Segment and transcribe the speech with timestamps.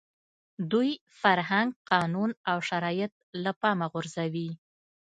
[0.71, 3.11] دوی فرهنګ، قانون او شرایط
[3.43, 4.49] له پامه غورځوي.